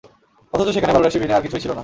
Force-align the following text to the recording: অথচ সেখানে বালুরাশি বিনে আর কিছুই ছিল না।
অথচ 0.53 0.67
সেখানে 0.69 0.93
বালুরাশি 0.93 1.17
বিনে 1.19 1.33
আর 1.33 1.41
কিছুই 1.41 1.61
ছিল 1.61 1.71
না। 1.71 1.79